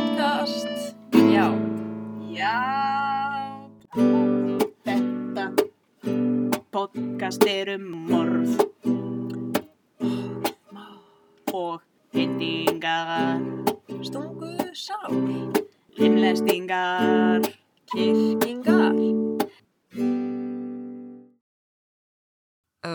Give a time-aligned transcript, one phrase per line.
[0.00, 0.96] podcast.
[1.12, 1.46] Já.
[2.32, 2.56] Já,
[4.86, 5.44] þetta
[6.72, 8.54] podcast er um morð
[11.52, 11.82] og
[12.14, 13.42] hendingar,
[14.00, 15.18] Stungu sál.
[16.00, 17.44] limlestingar,
[17.92, 18.96] Kirkingar.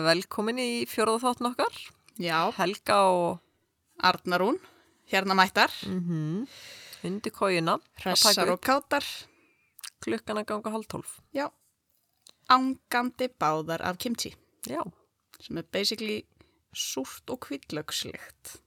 [0.06, 1.76] Velkomin í fjóraða þáttun okkar.
[2.18, 3.38] já, Helga og
[4.02, 4.58] Arnarún,
[5.12, 6.48] hérna mættar, mm -hmm.
[7.06, 7.78] Hundi kójuna.
[8.02, 9.04] hressar og kátar,
[10.04, 11.16] Klukkan að ganga hálf tólf.
[11.34, 11.48] já,
[12.52, 14.34] ángandi báðar af kimchi,
[14.66, 14.82] Já.
[15.40, 16.24] sem er basically
[16.74, 18.58] súrt og kvillökslegt.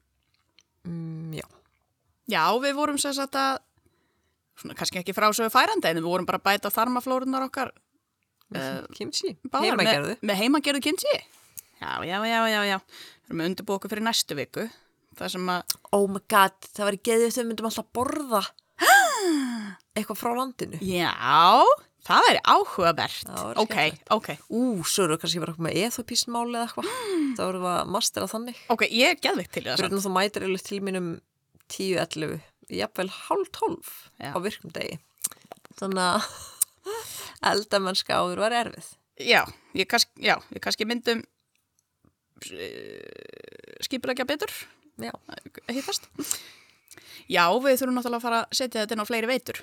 [0.85, 1.45] Mm, já.
[2.29, 3.59] Já, við vorum sem sagt að,
[4.57, 7.71] svona kannski ekki frásögu færandi, en við vorum bara bæta þarmaflórunar okkar
[8.49, 9.35] Uh, Kimchi.
[9.53, 10.15] Heimagerðu.
[10.17, 11.11] Með, með heimagerðu kimchi.
[11.79, 12.77] Já, já, já, já, já.
[12.81, 14.63] Við erum undirbúið okkur fyrir næstu viku.
[15.19, 18.41] Það sem að, Oh my god, það var geðið þegar við myndum alltaf borða
[19.99, 20.77] eitthvað frá landinu.
[20.79, 21.63] já,
[22.07, 23.17] það er áhugavert.
[23.27, 23.77] Það væri Ok,
[24.15, 26.87] ok, Ú, svo eru við kannski bara með eþopísmáli eða eitthvað.
[27.35, 28.61] Það voru við að mastera þannig.
[28.75, 29.83] ok, ég er geðvikt til í það.
[29.89, 31.09] Að þú mætir eða til mínum
[31.69, 32.39] 10-11,
[32.79, 33.91] jafnvel hálf 12
[34.23, 34.31] Já.
[34.31, 34.95] á virkum degi.
[35.79, 36.19] Þannig að
[37.51, 38.87] eldamennska áður var erfið.
[39.19, 39.43] Já,
[39.75, 41.19] ég kannski, já, ég kannski myndum
[42.47, 44.78] uh, skipulegja betur, Já.
[45.69, 46.07] Hittast.
[47.29, 49.59] Já, við þurfum náttúrulega að fara að setja þetta inn á fleiri veitur.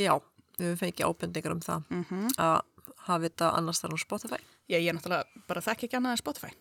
[0.00, 0.12] Já,
[0.58, 2.28] við fengið ábendingar um það Mm -hmm.
[2.38, 2.60] að
[3.06, 4.40] hafa þetta annars þar á Spotify.
[4.68, 6.52] Já, ég er náttúrulega bara þekk ekki annað en Spotify.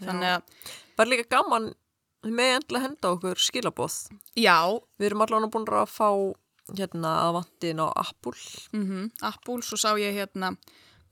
[0.00, 0.42] Þannig að,
[0.96, 1.74] Var líka gaman
[2.24, 4.08] með endla henda okkur skilabóð.
[4.36, 6.34] já, Við erum allavega búin að fá
[6.76, 8.40] hérna aðvandin á Apple.
[8.72, 10.56] mm Apple, svo sá ég hérna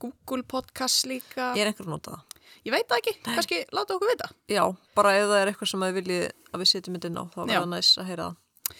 [0.00, 1.55] Google Podcast líka.
[1.56, 2.22] Er einhver að nota það?
[2.64, 4.28] Ég veit það ekki, kannski láta okkur vita.
[4.50, 4.62] Já,
[4.96, 7.38] bara ef það er eitthvað sem þið viljið að við setjum þetta inn á, þá
[7.44, 7.58] Já.
[7.58, 8.78] það næs að heyra það.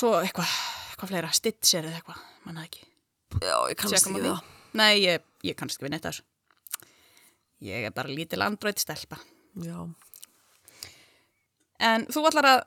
[0.00, 0.54] Svo eitthvað,
[0.90, 2.84] eitthvað fleira, Stitcher eða eitthvað, manna ekki.
[3.40, 4.50] Já, ég kannast ekki við það.
[4.80, 6.26] Nei, ég, ég kannast ekki við neitt þessu.
[7.70, 9.18] Ég er bara lítil Android-stelpa.
[9.60, 9.78] Já.
[11.90, 12.60] En þú ætlar að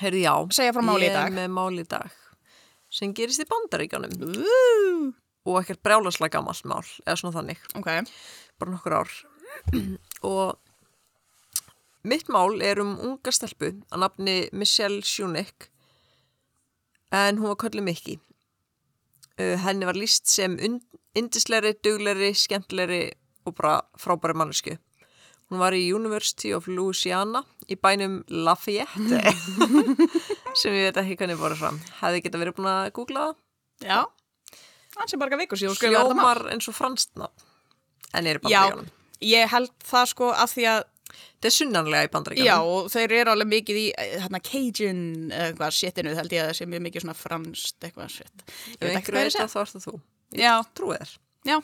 [0.00, 0.34] Heyrðu, já.
[0.54, 1.28] segja frá máli í dag.
[1.28, 2.12] Ég er með máli í dag
[2.90, 4.14] sem gerist í bandaríkjónum
[5.46, 7.90] og ekkert brjálaslega gamalt mál, eða svona þannig, ok,
[8.60, 9.12] bara nokkur ár.
[10.32, 10.58] og
[12.06, 15.70] mitt mál er um unga stelpu að nafni Michelle Schuneck
[17.12, 18.18] en hún var kallið Mikki.
[19.40, 20.56] Uh, henni var líst sem
[21.16, 23.02] indisleiri, dugleiri, skemmtleiri
[23.48, 24.76] og bara frábæri mannesku.
[25.50, 29.18] Hún var í University of Louisiana í bænum Lafayette
[30.60, 31.80] sem ég veit ekki hvernig voru fram.
[31.98, 33.38] Hefði geta verið búin að googla það?
[33.80, 34.00] já.
[34.98, 36.22] Hans er bara vikur síðan þú skrifaði þetta mál.
[36.22, 37.30] Hljómar eins og fransna
[38.14, 38.90] en er í Já, bandaríkjónum.
[39.30, 42.46] ég held það sko af því að, Þetta er sunnanlega í bandaríkjónum.
[42.46, 45.00] já, og þeir eru alveg mikið í eh, hérna Cajun
[45.32, 48.44] eða eitthvað shitinu, held ég að það sé mjög mikið svona franskt eitthvað shit.
[48.76, 49.94] Ég veit ekki hvað það, ert það þú.
[50.36, 50.54] Ég Já.
[50.78, 51.14] trúi þér.
[51.50, 51.56] Já,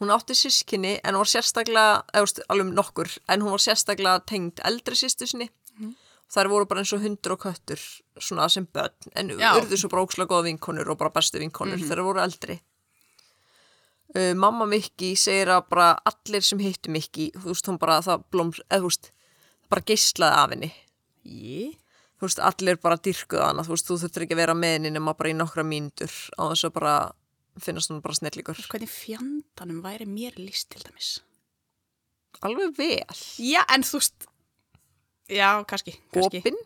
[0.00, 3.60] Hún átti sískinni en hún var sérstaklega, eða veist, alveg um nokkur, en hún var
[3.60, 5.50] sérstaklega tengd eldri sýstu sinni.
[5.76, 5.90] Mhm.
[6.32, 7.80] Þær voru bara eins og hundur og köttur,
[8.18, 12.02] svona sem börn, en urðu svo bara ókslega góða vinkonur og bara bestu vinkonur þegar
[12.06, 12.60] voru eldri.
[14.10, 18.24] Uh, mamma Mikki segir að bara allir sem hittu Mikki, þú veist, hún bara það
[18.34, 19.10] blóms, eða þú veist,
[19.70, 20.72] bara geislaði af henni.
[21.30, 21.76] ég,
[22.20, 24.90] Þú veist, allir bara dyrkuð hana, þú veist, þú þurftir ekki að vera með henni
[24.92, 26.94] nema bara í nokkra mínútur á þess að bara
[27.64, 28.58] finnast hún bara snillíkur.
[28.68, 31.14] hvernig fjandanum væri mér líst til dæmis?
[32.44, 33.16] Alveg vel.
[33.40, 34.26] Já, en þú veist,
[35.32, 36.42] já, kannski, kannski.
[36.42, 36.60] Opin.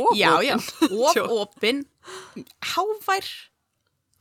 [0.00, 0.56] Og Já, já,
[1.12, 1.28] Tjók.
[1.28, 1.84] opin,
[2.72, 3.28] hávær,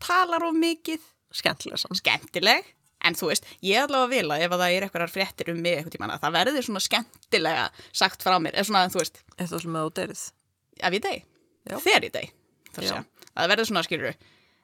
[0.04, 1.00] talar of mikið,
[1.34, 1.98] Skemmtilega sann.
[1.98, 2.68] skemmtileg,
[3.04, 5.78] en þú veist, ég allavega vil að ef að það er eitthvað fréttir um mig
[5.80, 9.64] eitthvað tíma, að það verði svona skemmtilega sagt frá mér, eða svona, þú veist, Eitthvað
[9.66, 10.22] sem að þú deyrið.
[10.84, 11.26] ef ég deg,
[11.84, 12.30] þegar ég deg,
[12.78, 12.88] Já.
[12.88, 13.02] sé,
[13.34, 14.16] að það verði svona, skilur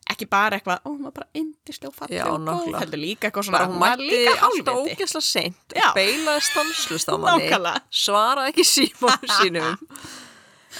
[0.09, 3.45] ekki bara eitthvað, ó, var bara indislega og falleg Já, og góð, heldur líka eitthvað
[3.45, 7.49] svona, Bara hún mætti alltaf ógeðslega seint beilaði stanslust á manni.
[7.93, 9.75] Svaraði ekki símónu sínum.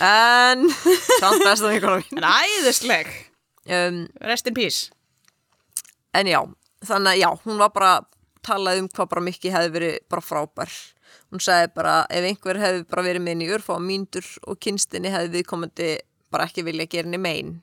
[0.02, 0.64] En,
[1.20, 2.22] samt besta vinkona mín.
[2.22, 3.12] En æðisleg,
[3.70, 4.88] Um, rest in peace.
[6.18, 6.40] En já,
[6.86, 7.94] þannig að já, hún var bara
[8.46, 10.78] talaði um hvað bara Mikki hefði verið bara frábær.
[11.30, 15.12] Hún sagði bara ef einhver hefði bara verið með henni í örfá mínútur og kynstinni
[15.14, 15.90] hefði viðkomandi
[16.34, 17.60] bara ekki vilja gera henni mein.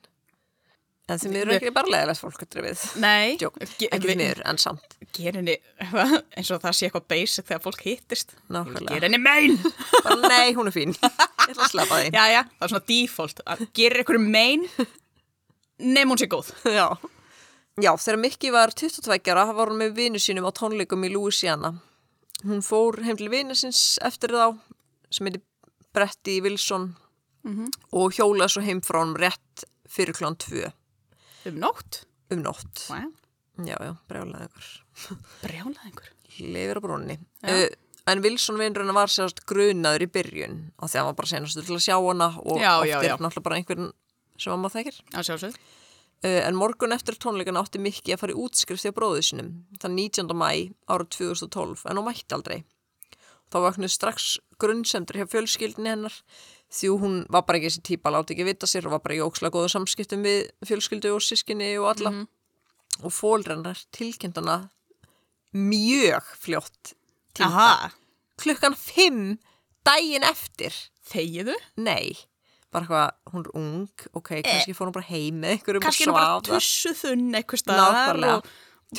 [1.07, 2.81] En því miður er ekki bara leðilegt fólk að.
[2.99, 4.97] Nei, ge- ekki miður, en samt.
[5.15, 5.53] gera henni
[6.35, 9.55] eins og það sé eitthvað basic þegar fólk hittist gera henni mein
[10.03, 10.91] Bara nei, hún er fín.
[10.99, 12.09] Ég ætla að sleppa því.
[12.11, 14.67] já, já, það er svona default að gera ykkur mein
[15.95, 16.89] nefn hún sé góð Já.
[17.77, 21.75] Já, þegar Mikki var 22 ára var hún með vinu sínum á tónleikum í Louisiana.
[22.45, 24.57] Hún fór heim til vinu síns eftir þá
[25.13, 25.41] sem heiti
[25.95, 26.89] Bretti Wilson
[27.95, 30.67] og hjólaði svo heim frá hann rétt fyrir klán tvö
[31.47, 32.01] Um nótt?
[32.33, 32.81] um nótt.
[32.91, 33.13] Wow.
[33.63, 34.65] Já, já, brjálaði ykkur.
[35.45, 36.09] Brjálað einhver.
[36.43, 37.15] Leifir á brúnni.
[37.47, 37.69] Uh,
[38.11, 41.65] en Wilson vinnurinn var sérst grunaður í byrjun af því að hann var bara senastur
[41.69, 43.15] til að sjá hana og Já, oft já, er já.
[43.15, 43.87] náttúrulega bara einhvern
[44.37, 44.99] sem hann maður þekkir.
[45.15, 45.57] Já, sjálfsögð.
[46.25, 49.97] Uh, en morgun eftir tónleikana átti Mikki að fara í útskrift hjá bróðu sinum þann
[49.99, 50.33] 19.
[50.33, 52.63] mæ árið 2012 en hún mætti aldrei.
[53.53, 56.15] Þá vaknaði strax grunnsemdur hjá fjölskyldinni hennar
[56.73, 59.21] því hún var bara ekki þessi típa láti ekki vita sér og var bara í
[59.23, 62.13] ókslega góða samskiptum við fjölskyldu og sískinni og alla
[62.97, 64.57] og fólrennar tilkendana
[65.53, 66.95] mjög fljótt.
[67.39, 67.91] Aha.
[68.41, 69.37] klukkan 5
[69.85, 70.73] daginn eftir
[71.07, 71.53] Þegiðu?
[71.77, 72.17] nei,
[72.77, 76.11] bara eitthvað, hún er ung ok, kannski fór hún bara heim með einhverjum Kannski er
[76.13, 76.61] hún bara svaf þar.
[76.61, 78.37] tussu þunn eitthvað Nákvæmlega.
[78.37, 78.43] og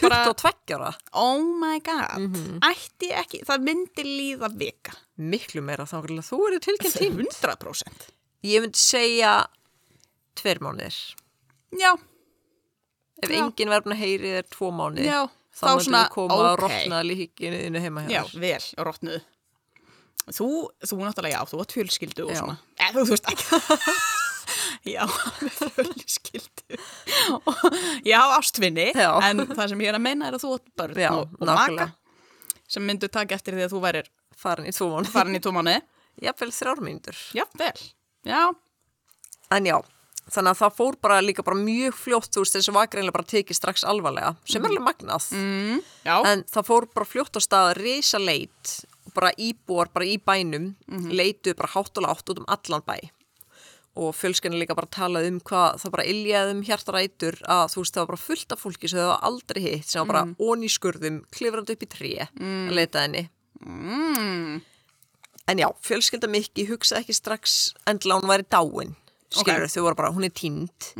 [0.03, 2.59] bara, 22 ára, oh my god, Mhm.
[2.61, 4.93] ætti ekki, það myndi líða vika.
[5.19, 8.11] miklu meira þá að þú eru tilkynnt tím 100%.
[8.45, 9.47] ég myndi segja
[10.37, 10.99] tveir mánuðir
[11.73, 11.95] Já,
[13.23, 13.41] ef Já.
[13.43, 15.25] enginn verður að heyri þér tvo mánuði já,
[15.57, 16.61] þá þá myndi svona, við koma að ok.
[16.63, 19.21] rotna líkinu heima hjá Já, vel, og rótnuðu.
[20.35, 20.49] Þú,
[20.85, 22.41] þú náttúrulega, já, þú átt fjölskyldu og Já.
[22.43, 22.57] svona.
[22.79, 23.45] Eh, þú, þú veist ekki.
[24.95, 25.05] já,
[25.75, 26.79] fjölskyldu.
[27.49, 27.65] Og
[28.07, 29.11] ég á ástvinni, Já.
[29.31, 31.49] en það sem ég er að meina er að þú átt börn Já, og, og
[31.49, 31.89] maka
[32.69, 34.09] sem myndu taka eftir því að þú værir
[34.39, 35.79] farin í tvo mánuði, farin í tvo mánuði.
[36.21, 37.45] jafnvel þrjár mínútur Já.
[38.29, 38.43] Já,
[39.57, 39.79] En já,
[40.29, 43.25] þannig að það fór bara líka bara mjög fljótt, þú veist, þessi var greinlega bara
[43.31, 45.31] tekið strax alvarlega, sem er alveg magnað.
[45.33, 48.75] mm, já, En það fór bara fljótt á stað að reysa leit
[49.09, 51.11] og bara íbúar bara í bænum Mhm.
[51.17, 52.99] leituðu bara hátt og látt út um allan bæ.
[53.99, 57.95] Og fjölskenni líka bara talað um hvað það bara iljaði um hjartarætur að þú veist
[57.97, 60.37] það var bara fullt af fólki sem það aldrei hitt sem var bara mm.
[60.39, 63.25] onni skurðum, klifrandi upp í tré að leita henni.
[63.67, 64.61] mm,
[65.49, 67.53] En já, fjölskylda Mikki hugsaði ekki strax
[67.89, 68.91] endilega að hún væri dáin,
[69.33, 70.93] skilur þau voru bara, hún er tínd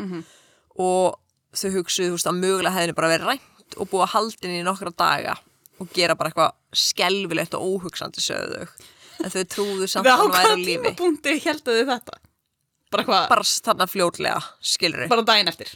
[0.79, 1.19] og
[1.53, 4.43] þau hugsuðu, þú veist, að mögulega hefði henni bara verið rænt og búið að halda
[4.49, 5.37] henni í nokkra daga
[5.81, 6.55] og gera bara eitthvað
[6.85, 8.87] skelvilegt og óhugsandi sögðu þau.
[9.19, 10.79] En þau trúðu samt að hún væri á lífi.
[10.79, 12.19] tímapunkti heldu þið þetta?
[12.95, 13.25] Bara hvað?
[13.33, 14.43] Bara þarna fljótlega,
[14.75, 15.11] skilur þau.
[15.13, 15.73] Bara daginn eftir?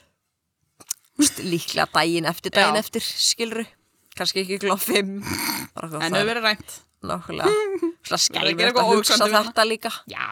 [1.42, 2.84] Líklega daginn eftir, daginn Já.
[2.86, 3.72] eftir, skilur þau.
[4.16, 4.58] Kannski ekki.
[4.68, 6.78] Bara hvað En það þau er verið rænt?
[7.02, 7.52] nákvæmlega.
[8.22, 9.90] Skelvilegt eitthvað að hugsa við þetta líka.
[10.12, 10.26] Já.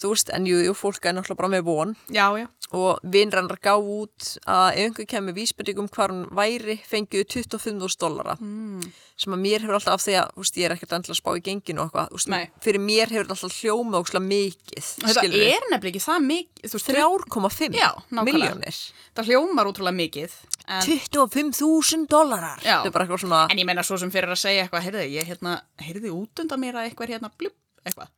[0.00, 1.96] Þú veist, en jú, jú, fólk er náttúrulega bara með von.
[2.12, 2.46] Já, já.
[2.72, 8.36] og vinnrannar gá út að ef einhver kemur vísbendingum hvað hún væri fengiðu 25.000 dollara
[8.40, 8.86] mm.
[9.20, 11.30] sem að mér hefur alltaf af því að úst, ég er ekkert endilega að spá
[11.36, 12.46] í genginu og eitthvað úst, Nei.
[12.64, 16.72] fyrir mér hefur þetta alltaf hljóma ókslega mikið Þetta er nefnilega ekki það mikið.
[16.72, 18.24] Þú veist, 3,5 Já, nákvæmlega.
[18.30, 18.80] miljónir
[19.12, 20.36] Það hljómar útrúlega mikið.
[20.62, 22.78] En, 25.000 dollarar Já.
[22.80, 25.06] þetta er bara eitthvað svona en ég meina svo sem fyrir að segja eitthvað, heyrðu,
[25.12, 28.12] ég hérna, heyrði út undan mér að eitthvað hérna, blub, eitthvað.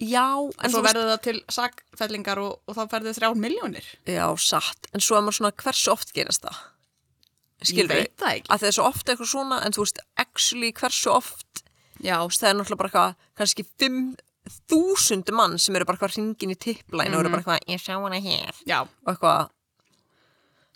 [0.00, 0.26] Já,
[0.62, 3.86] En svo verður það til sakfellingar og, og þá ferðu þrjár miljónir.
[4.06, 6.56] já, satt en svo er maður svona hversu oft gerast það
[7.66, 8.50] skilur Ég veit það ekki.
[8.52, 11.62] að það er svo ofta eitthvað svona en þú veist, actually hversu oft
[12.04, 16.56] Já, það er náttúrulega bara eitthvað, kannski 5.000 mann sem eru bara eitthvað hringin í
[16.60, 19.48] tipplæn og eru bara eitthvað, ég sjá hana hér já, og eitthvað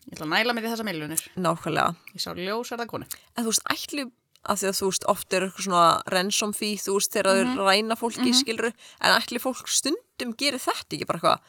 [0.08, 1.20] ég ætla að næla mér í þessa miljónir.
[1.36, 1.92] nákvæmlega.
[2.16, 3.06] Ég sá ljós það konu.
[3.36, 4.06] En þú veist, ætli
[4.48, 7.56] að því að þú veist, oft er eitthvað svona ransom fee, þú veist, þegar Mhm.
[7.56, 11.40] þau ræna fólki, skiluru, en ætli fólk stundum gerir þetta ekki bara eitthvað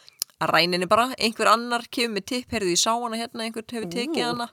[0.42, 3.90] að ræninni bara, einhver annar kemur með tipp, heyrðu, ég sá hana hérna, einhver hefur
[3.92, 4.50] tekið hana.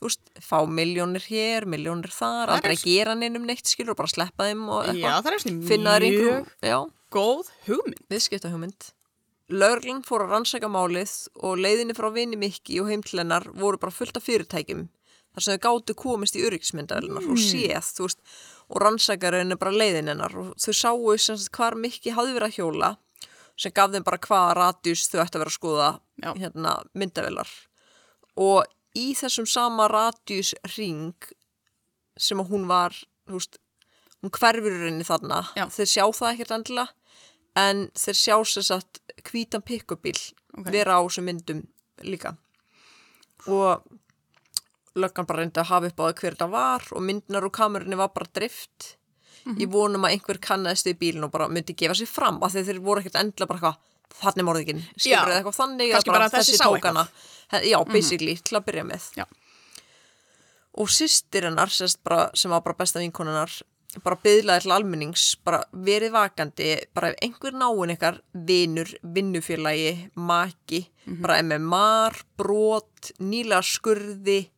[0.00, 3.94] Þú veist, fá miljónir hér, miljónir þar, Það er aldrei s- gera neinum neitt, skilur,
[3.94, 5.26] bara sleppa þeim og Já, eitthvað.
[5.26, 6.90] er Finna mjög einhverjum, já.
[7.12, 8.00] góð hugmynd.
[8.08, 8.92] viðskiptahugmynd.
[9.50, 13.78] Lörglan fór að rannsaka málið og leiðinni frá vini Mikki og heim til hennar voru
[13.80, 14.88] bara fullt af fyrirtækjum
[15.34, 18.20] þar sem þau gátu komist í öryggismyndavelunar og séð, veist,
[18.70, 22.58] og rannsakarinn er bara leiðin hennar og þau sáu sagt hvar Mikki hafði verið að
[22.58, 22.90] hjóla
[23.60, 25.88] sem gaf þeim bara hvaða radjus þau ætti að vera að skoða
[26.40, 27.50] hérna myndavelar
[28.40, 28.64] og
[28.98, 31.14] í þessum sama radjus ring
[32.20, 32.96] sem að hún var,
[33.30, 33.60] veist,
[34.20, 35.66] hún hverfur rauninni þarna, Já.
[35.72, 36.88] þeir sjá það ekkert endilega
[37.60, 40.18] en þeir sjá sem sagt hvítan pikkubíl
[40.50, 40.66] Ok.
[40.74, 41.60] vera á þessum myndum
[42.02, 42.34] líka
[43.46, 43.84] og
[44.96, 47.96] löggan bara reyndi að hafa upp á það hver þetta var og myndinar úr kamerunni
[47.96, 48.96] var bara drift
[49.46, 49.56] Mhm.
[49.56, 52.64] ég vonum að einhver kannaðist í bílinn og bara myndi gefa sér fram af því
[52.66, 53.76] þeir voru ekkert endilega bara eitthvað
[54.20, 55.24] þannig morðingin, skilur Já.
[55.24, 56.92] eða eitthvað þannig bara að þessi sá tók eitthvað.
[56.92, 56.96] Mhm.
[56.96, 57.08] hana.
[57.50, 59.24] He- já, basically, til að byrja með Já.
[60.74, 61.70] og systir hennar
[62.04, 63.62] bara, sem var bara besta vinkonunnar
[64.04, 70.86] bara byðlaði til almennings bara verið vakandi, bara ef einhver náinn ykkar, vinur, vinnufélagi maki,
[71.08, 71.22] Mhm.
[71.22, 74.48] bara MMR brot, nýlega skurði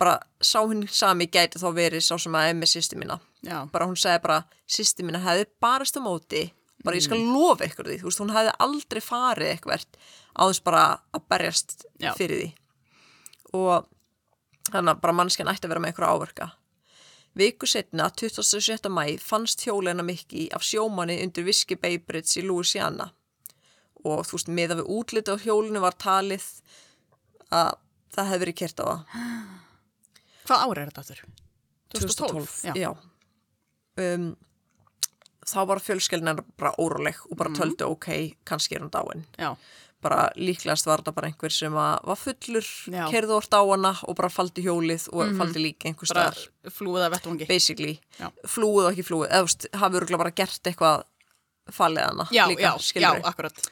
[0.00, 3.64] bara sá hinn sami gæti þá verið sá sem að emmi sýsti mína Já.
[3.72, 6.48] bara hún segi bara, sýsti mína hefði barist á móti
[6.84, 9.98] bara ég skal lofa ykkur því, þú veist, hún hefði aldrei farið eitthvert
[10.34, 10.84] á þess bara
[11.14, 12.12] að berjast Já.
[12.18, 12.50] fyrir því
[13.54, 13.88] og
[14.72, 16.50] þannig að bara mannskjan ætti að vera með einhverja áverka
[17.34, 18.86] Viku setna, 27.
[18.94, 23.08] mæ, fannst hjólina Mikki af sjómanni undir Whiskey Bay Bridge í Louisiana
[24.04, 26.44] og þú veist, miða við útliti á hjólinu var talið
[27.50, 27.74] að
[28.14, 29.00] það hefði verið kert á það.
[30.44, 31.22] Hvað ári er þetta aftur?
[31.94, 32.56] 2012.
[32.68, 32.74] Já.
[32.76, 32.90] já.
[34.00, 34.26] Um,
[35.46, 38.08] þá var fjölskelnin bara óróleg og bara töldu ok,
[38.48, 39.24] kannski er hún dáin.
[39.38, 39.54] Já.
[40.04, 43.06] Bara líklegast var þetta bara einhver sem var fullur, Já.
[43.08, 47.06] Kerði orð á hana og bara faldi hjólið og faldi líka einhver Bara staðar, flúið
[47.06, 47.46] af vettvangi.
[47.48, 47.94] basically.
[48.18, 48.28] Já.
[48.44, 51.06] Flúið og ekki flúið, eða hafi örgulega bara gert eitthvað
[51.72, 53.24] fallið hana Já, líka, já, já, skilurðu.
[53.30, 53.70] akkurat.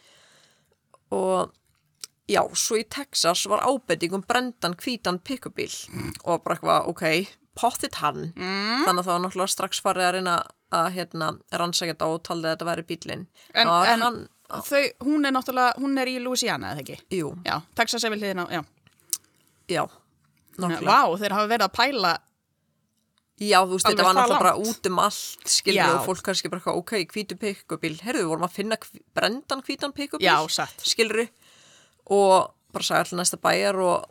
[1.12, 1.52] og
[2.28, 5.72] já, svo í Texas var ábending um brendan hvítan pikkubíl
[6.24, 8.84] og bara eitthvað, ok, pottit hann Mm.
[8.86, 10.36] þannig að það var náttúrulega strax farið að reyna
[10.72, 14.82] að hérna, rannsækja þetta og taldi að þetta væri bílinn En, og en hann, þau,
[15.04, 16.96] hún er náttúrulega, hún er í Louisiana, eða ekki?
[17.18, 18.62] jú, Já, Texas er við hliðina, já.
[19.68, 22.14] já Vá, náttúrulega, þeir hafa verið að pæla,
[23.42, 25.86] já, þú veist, þetta var náttúrulega bara út um allt skilur Já.
[25.98, 29.92] og fólk kannski bara ok, hvítu pikkubíl herðu, við vorum að finna hví- brendan hvítan
[29.92, 30.28] pikkubíl
[30.86, 31.28] skiluru
[32.10, 34.06] og bara sagði allir næsta bæjar og,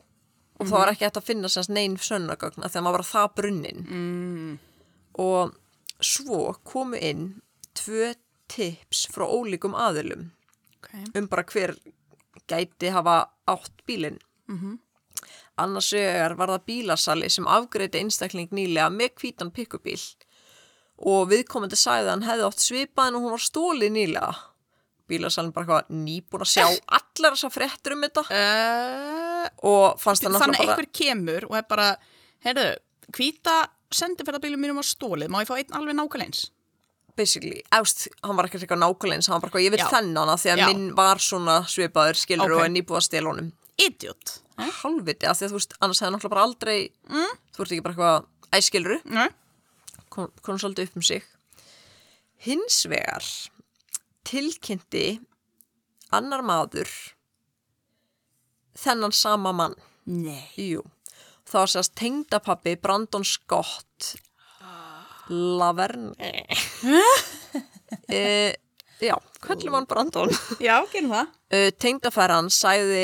[0.59, 3.09] og það var ekki hægt að finna semst neinn sönnagögn af því að maður var
[3.11, 4.51] það brunnin mm.
[5.25, 5.55] og
[6.01, 7.25] svo komu inn
[7.77, 8.13] tvö
[8.51, 10.29] tips frá ólíkum aðilum
[10.81, 11.05] Okay.
[11.13, 11.75] um bara hver
[12.49, 14.17] gæti hafa átt bílinn
[14.47, 14.77] -hmm.
[15.57, 20.01] annars vegar var það bílasali sem afgreiti einstakling nýlega með hvítan pikkubíl
[20.97, 24.33] og viðkomandi að hann hefði átt svipaðin og hún var stólið nýlega
[25.11, 26.65] bílasalinn bara eitthvað nýbúin að sjá
[26.99, 31.55] allar þessar fréttur um þetta Uh, og fannst það þannig náttúrulega bara einhver kemur og
[31.57, 31.85] er bara,
[32.45, 32.65] heyrðu,
[33.17, 33.55] hvíta
[33.91, 36.49] sendiferðabílum mínum var stólið, má ég fá einn alveg nákvæmleins?
[37.15, 40.41] basically, ást, hann var ekkert eitthvað nákvæmleins hann var bara eitthvað, ég vil þennan að
[40.43, 40.65] því að Já.
[40.69, 42.57] minn var svona svipaður skilur Ok.
[42.57, 43.51] og er nýbúið að stela honum
[43.81, 44.33] Idiot.
[44.81, 46.77] halvviti, af því að þú veist, annars hefði náttúrulega bara aldrei
[47.09, 47.37] mm.
[47.55, 48.97] þú ert ekki bara eitthvað æskiluru
[50.11, 51.25] kom, kom svolítið upp um sig
[52.45, 53.25] hins vegar
[54.27, 55.19] tilkynnti
[56.13, 56.89] annar maður
[58.77, 59.75] þennan sama mann.
[60.05, 60.43] Nei.
[60.57, 60.81] Jú,
[61.47, 64.15] það var sérst tengdapappi Brandon Scott.
[65.31, 66.15] Laverne.
[68.07, 68.53] E,
[69.03, 70.29] Já, kvöllum hann Brandon.
[70.63, 71.31] Já, gerum það.
[71.51, 73.01] e, Tengdafæran sæði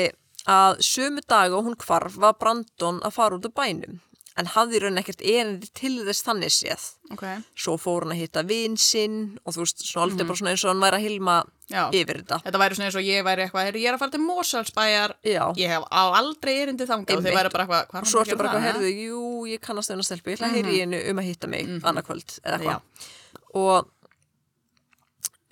[0.48, 3.98] að sömu dag og hún hvarf var Brandon að fara út af bænum
[4.38, 6.86] en hafði raun ekkert erindi til þess þannig séð.
[7.08, 7.24] Ok.
[7.56, 10.64] svo fór hann að hitta vin sinn og þú veist, svona aldrei bara svona eins
[10.66, 11.36] og hann væri að hilma
[11.72, 11.82] Já.
[11.96, 12.40] yfir þetta.
[12.44, 15.44] Þetta væri svona eins og ég væri eitthvað, ég er að fara til Moselsbæjar, Já.
[15.56, 17.16] ég hef á aldrei erindi þangað.
[17.16, 19.92] Og þau væri bara eitthvað, hvað og svo ertu bara eitthvað, heyrðu, jú, ég kannast
[19.94, 22.58] þennan stelpu, ég ætla að heyri í hennu um að hitta mig mm annarkvöld eða
[22.60, 23.08] eitthvað.
[23.56, 23.88] Og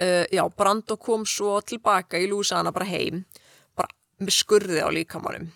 [0.00, 3.24] uh, já, Brando kom svo tilbaka í Lúsana bara heim
[3.76, 3.88] bara
[4.20, 5.48] með skurði á líkamannum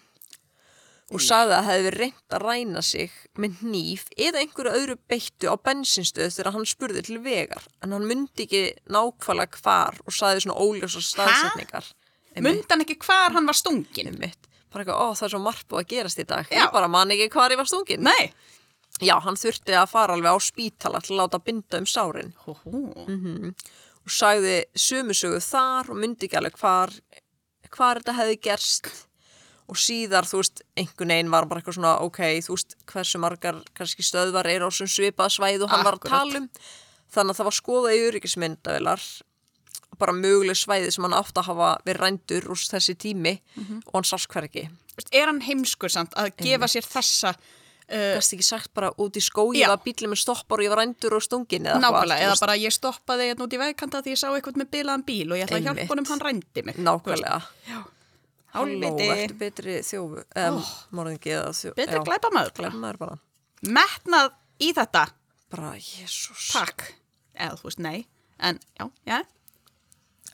[1.11, 4.97] og sagði að það hefði verið reynt að ræna sig með hníf eða einhverju öðru
[5.11, 8.61] beittu á bensinstöð þegar hann spurði til vegar en hann myndi ekki
[8.95, 11.91] nákvæmlega hvar og sagði svona óljósa staðsetningar
[12.31, 14.07] Einmitt, Mundan ekki hvar hann var stungin?
[14.13, 14.47] einmitt.
[14.71, 16.61] bara eitthvað, ó það er svo margt búið að gerast í dag Já.
[16.63, 18.31] ég bara man ekki hvar ég var stungin Nei.
[19.03, 22.55] Já, hann þurfti að fara alveg á spítala til að láta binda um sárin Hú,
[22.63, 23.51] hú.
[24.07, 26.95] og sagði sömusögu þar og myndi ekki alveg hvar,
[27.75, 28.91] hvar þetta hefði gerst
[29.71, 33.61] og síðar, þú veist, einhvern veginn var bara eitthvað svona, ok, þú veist, hversu margar
[33.79, 36.15] kannski stöðvar eru á svona svipað svæð og hann var að Akkurat.
[36.19, 36.49] tala um
[37.11, 39.07] þannig að það var skoða í öryggismyndavilar
[40.01, 43.35] bara möguleg svæði sem hann átti að hafa verið rændur úr þessi tími
[43.87, 44.67] og hann sást hvergi.
[44.97, 49.19] Veist, Er hann heimskur samt að gefa sér þessa uh, Gast ekki sagt bara út
[49.19, 52.41] í skói eða bílum með stoppar og ég var rændur og stungin eða nákvæmlega, eða
[52.41, 55.37] bara ég stoppaði hérna út í vegkanta því ég sá eitthvað með bilaðan bíl og
[55.41, 56.79] ég ætla að hjálpa honum, hann rændi mig.
[56.81, 57.41] Nákvæmlega.
[58.51, 59.09] Halló, Hálfviti.
[59.15, 60.71] ertu betri þjófu, um, oh.
[60.99, 61.75] morðingi eða þjófu.
[61.79, 62.55] Betri glæpamaður.
[62.57, 63.19] Glæpamaður bara.
[63.79, 65.05] Metnað í þetta.
[65.55, 66.49] Bara, jésús.
[66.55, 66.89] Takk.
[67.37, 68.01] Eða þú veist, nei.
[68.41, 69.21] En, já, já.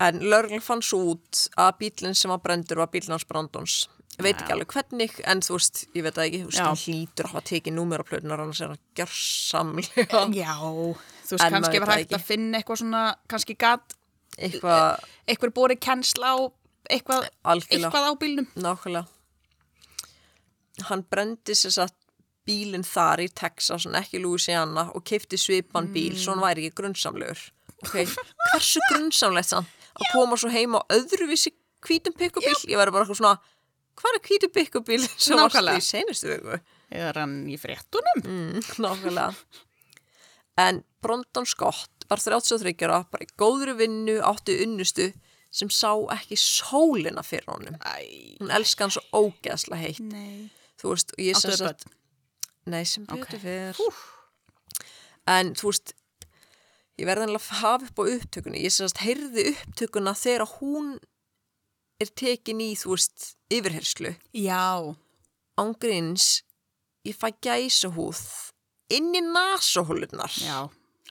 [0.06, 3.76] En lögreglan fann svo út að bílinn sem var brendur var bílinn hans Brandons.
[4.16, 7.26] Ég veit ekki alveg hvernig, en þú veist, ég veit ekki, þú veist, hann hlýtur
[7.26, 12.14] að hafa tekið númeraplötunar, annars er hann gjörsamlega Já, þú veist, maður kannski var hægt
[12.16, 13.96] að finna eitthvað svona, kannski gat
[14.36, 16.36] eitthvað eitthvað borið kennsla á
[16.90, 18.46] eitthvað, eitthvað á bílnum.
[18.56, 19.06] nákvæmlega.
[20.90, 21.94] Hann brendi sér satt
[22.46, 26.76] bílinn þar í Texas, en ekki Louisiana, og keipti svipan bíl, svo hann væri ekki
[26.82, 27.40] grunnsamlegur.
[27.82, 27.96] Ok,
[28.52, 29.66] hversu grunnsamlegt sann
[29.96, 31.54] að koma svo heima á öðruvísi
[31.86, 32.54] hvítum pikkubíl?
[32.68, 33.34] Ég væri bara eitthvað svona,
[33.98, 35.80] hvað er hvítum pikkubíl sem varst Nákvæmlega.
[35.82, 36.60] í senustu viku?
[36.94, 38.22] Er hann í fréttunum?
[38.22, 39.30] Mm, nákvæmlega.
[40.60, 45.10] En Brondon Scott var 33 ára, bara í góðri vinnu, átti unnustu
[45.56, 47.78] sem sá ekki sólina fyrir honum.
[47.80, 50.00] Æ, Hún elska hann svo ógeðslega heitt.
[50.04, 50.50] nei.
[50.76, 51.14] Þú veist,
[51.64, 51.94] börn?
[52.66, 53.40] nei, sem betur Ok.
[53.40, 53.80] fyrir.
[55.26, 55.94] En þú veist,
[57.00, 58.60] ég verði alveg að hafa upp á upptökunni.
[58.66, 60.98] Ég sem sagt, heyrði upptökuna þegar hún
[62.00, 64.12] er tekin í, þú veist, yfirherslu.
[64.36, 64.94] Já,
[65.58, 66.42] Ángríns,
[67.06, 68.20] ég fæ gæsa húð
[68.92, 70.30] inn í nasahólunar.
[70.36, 70.68] já,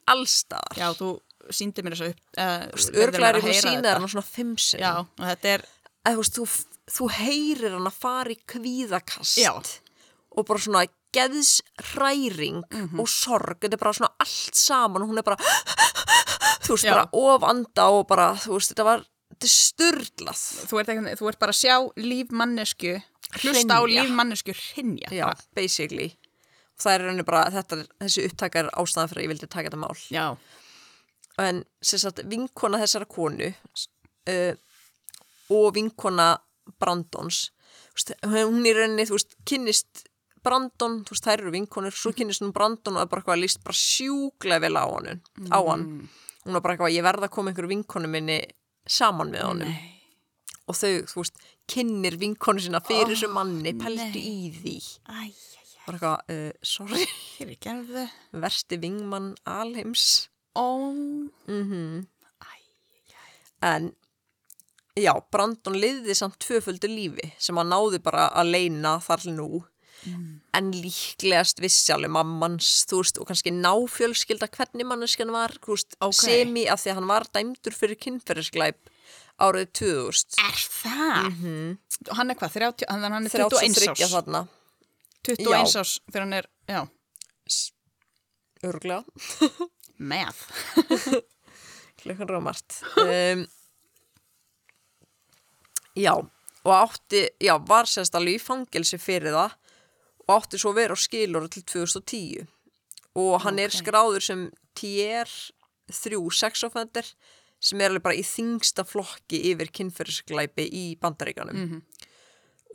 [0.08, 0.78] Allstaðar.
[0.78, 1.20] já, þú
[1.54, 2.20] síndi mér þessu upp.
[3.06, 4.82] Örglæri hún sína hann svona fimm sinn.
[4.82, 5.66] Já, og þetta er,
[6.08, 6.46] þú, veist, þú,
[6.98, 9.38] þú heyrir hann að fara í kvíðakast.
[9.42, 9.52] Já.
[10.36, 10.86] Og bara svona
[11.16, 13.00] geðsræring Mhm.
[13.00, 13.60] og sorg.
[13.62, 15.38] Þetta er bara svona allt saman og hún er bara,
[16.66, 16.92] þú veist, Já.
[16.94, 20.42] bara ofanda og bara, þú veist, þetta var, þetta er styrlað.
[20.68, 23.02] þú þú ert bara að sjá lífmannesku,
[23.42, 25.08] hlusta á lífmannesku hrinja.
[25.12, 26.18] Já, basically.
[26.75, 29.80] Og það er henni bara, þetta, þessi upptakar ástæðan fyrir að ég vildi taka þetta
[29.80, 29.96] mál.
[30.12, 30.38] Já,
[31.42, 34.54] en sagt vinkona þessara konu uh,
[35.51, 36.34] og vinkona
[36.80, 37.50] Brandons
[37.96, 40.06] hún er rauninni, þú veist, kynnist
[40.46, 43.63] Brandon, þú veist, þær eru vinkonur svo kynnist hún Brandon og er bara eitthvað líst
[43.65, 45.86] bara sjúklega vel á hann, á hann.
[46.46, 48.38] Hún var bara eitthvað, ég verða að koma einhverju vinkonu minni
[48.86, 49.72] saman með honum.
[49.72, 49.92] Nei.
[50.65, 54.75] og þau, þú veist, kynnir vinkonu sinna fyrir þessu manni, pæltu í því.
[55.10, 55.20] Æ,
[55.86, 57.06] bara eitthvað, uh, sorry.
[57.42, 57.51] Er
[58.46, 60.91] versti vingmann alheims Ó,
[61.47, 62.05] mhm
[63.65, 63.88] En
[65.00, 69.63] já, Brandon liðði samt tvöföldu lífi sem hann náði bara að leina þar nú.
[70.53, 76.13] En líklegast vissi alveg mammans, þú veist, og kannski náfjölskylda hvernig manneskjan var, veist, Ok.
[76.19, 78.91] semi af því að hann var dæmdur fyrir kynferðisglæp
[79.41, 80.38] árið 2000.
[80.38, 81.24] er það?
[81.31, 81.77] Mhm.
[82.12, 84.13] Og Hann er hvað, 30, hann, er 33 21 árs.
[84.13, 84.47] þarna,
[85.24, 85.79] 21 Já.
[85.79, 86.88] árs þegar hann er, já,
[88.63, 89.03] örglega,
[90.00, 90.36] með.
[92.02, 92.80] klukkan rámart.
[93.02, 93.46] Um,
[95.96, 96.14] já,
[96.66, 99.55] og átti, já, var sérst alveg í fangelsi fyrir það
[100.25, 102.46] og átti svo vera á skilur til 2010
[103.16, 103.79] og hann er Ok.
[103.79, 105.29] skráður sem tier
[105.88, 107.08] 3 sexoffender
[107.64, 111.81] sem er alveg bara í þingsta flokki yfir kynferðisglæpi í bandaríkanum Mhm.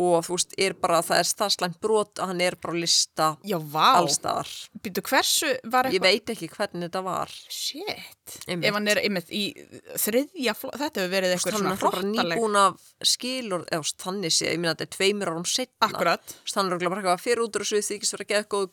[0.00, 2.80] Og þú veist, er bara, það er það slæmt brot að hann er bara á
[2.80, 3.86] lista Já, vá.
[4.00, 4.50] allstaðar.
[4.80, 6.06] Býtu, hversu var Ég eitthvað?
[6.08, 7.34] veit ekki hvernig þetta var.
[7.52, 8.36] Shit.
[8.48, 8.68] Einmitt.
[8.70, 9.42] Ef hann er einmitt í
[10.00, 12.38] þriðja flokk, þetta hefur verið eitthvað hann svona er náttúrulega bara hróttaleg.
[12.40, 15.90] nýbúin af skilur, eða þannig sé, ég minna þetta er tveimur árum setna.
[15.90, 16.24] Akkurat.
[16.30, 18.70] Þú veist, Hann er bara eitthvað fyrir út úr þessu þykist vera geða góð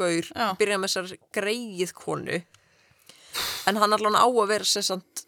[0.00, 2.40] gaur, byrja með þessar greið konu.
[3.68, 5.24] En hann allan á að vera sér samt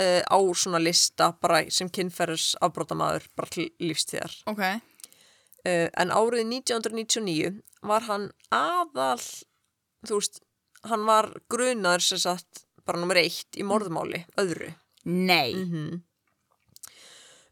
[0.00, 4.34] uh, á svona lista bara sem kynferðis afbrótamaður bara til lífstíðar.
[4.50, 4.62] Ok.
[5.64, 7.52] Uh, en árið 1999
[7.84, 9.20] var hann aðal,
[10.04, 10.40] þú veist,
[10.88, 14.74] hann var grunaður sér sagt bara nummer eitt í morðmáli, öðru.
[15.04, 15.54] Nei.
[15.54, 16.02] Mhm.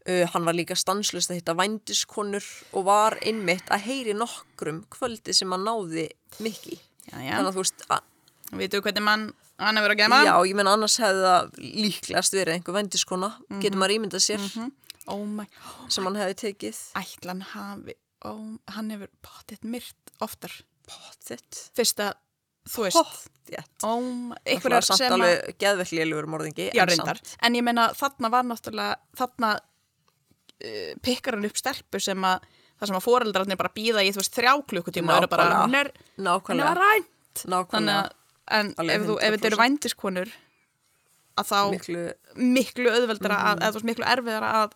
[0.02, 2.42] Uh, hann var líka stanslust að hitta vændiskonur
[2.74, 6.08] og var einmitt að heyri nokkrum kvöldi sem hann náði
[6.42, 6.74] mikki.
[7.06, 7.36] Já, já.
[7.36, 8.08] Þannig að þú veist, að,
[8.52, 9.22] Vitu hvernig mann,
[9.66, 10.20] hann hefur að gema?
[10.26, 13.30] já, ég menna annars hefði það líklegast verið einhver vændiskona,
[13.62, 14.48] getur maður ímyndað sér,
[15.10, 15.44] Oh my,
[15.90, 16.76] sem hann hefði tekið.
[17.00, 18.32] ætlan hafi, ó,
[18.76, 20.52] hann hefur potið myrt oftar.
[20.86, 21.58] Pottitt.
[21.74, 22.12] Fyrsta,
[22.70, 23.82] þú veist, Pottitt.
[23.82, 26.68] oh my, Það var samt sem að, alveg geðvekklilegur morðingi.
[26.74, 27.36] já reyndar, samt.
[27.42, 32.46] en ég meina þarna var náttúrulega, þarna uh, pikkar hann upp stelpu sem að,
[32.78, 35.74] það sem að foreldrarnir bara býða í, þú veist, þrjá klukkutíma og eru bara, hún
[35.78, 36.74] er, var Nákvæmlega.
[36.78, 37.08] rænt.
[37.42, 37.98] Þannig Nákvæmlega.
[38.02, 38.18] að,
[38.50, 39.62] en Alveg ef, þú, ef þetta eru 100%.
[39.62, 40.32] vændiskonur,
[41.38, 42.02] að þá Miklu,
[42.36, 43.46] miklu auðveldara Mhm.
[43.48, 44.72] að, eða þú veist, miklu erfiðara að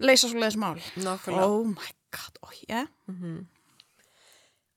[0.00, 0.78] leysa svo leiðis mál.
[0.96, 1.44] nákvæmlega.
[1.44, 2.86] Oh my god, oh yeah.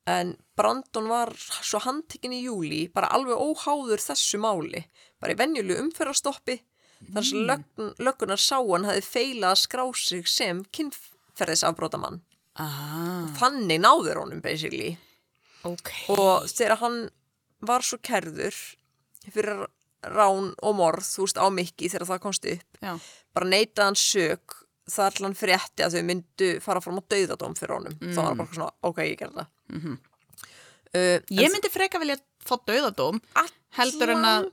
[0.08, 4.82] En Brandon var svo handtekinn í júli, bara alveg óháður þessu máli,
[5.22, 6.58] bara í venjulu umferðarstoppi,
[7.14, 12.22] þar sem lögn, löggunar sá hann hefði feilað að skrá sig sem kynferðisafbrótamann.
[12.58, 14.98] Ah, Þannig náður honum, basically.
[15.64, 15.92] Ok.
[16.16, 16.98] Og þegar hann
[17.62, 18.56] var svo kerður
[19.32, 19.68] fyrir
[20.02, 22.96] rán og morð, þú veist, á mikki þegar það komst upp, Já,
[23.38, 24.56] bara neitaði hann sök
[24.92, 27.98] þar til hann frétti að þau myndu fara fram á dauðadóm fyrir honum.
[28.02, 28.16] Mm.
[28.18, 29.52] Það var bara svona, ok, ég gerði það.
[29.72, 29.98] Mm -hmm.
[31.40, 33.22] ég myndi freka vilja fá döðadóm
[33.78, 34.50] heldur en að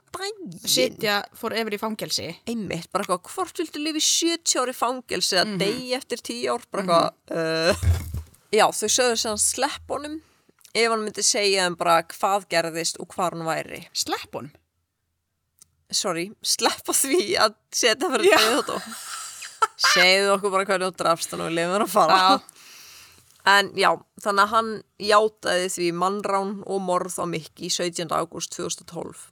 [0.69, 2.29] sitja fór yfir í fangelsi.
[2.47, 5.59] einmitt, bara eitthvað, hvort viltu lifi 70 ári fangelsi eða Mhm.
[5.59, 7.75] degi eftir 10 ár, bara eitthvað uh,
[8.53, 10.21] já, þau sögðu sem hann slepp honum
[10.75, 14.53] ef hann myndi segja þeim bara hvað gerðist og hvað hann væri Slepp honum.
[15.91, 18.81] sorry, sleppa því að setja fyrir degi þetta
[19.89, 22.37] segðu okkur bara hvernig þú drafst hann og lefum hann að fara Já.
[23.55, 24.71] en já, þannig að hann
[25.09, 28.13] játaði því mannrán og morð á mikki 17.
[28.13, 29.27] ágúst 2012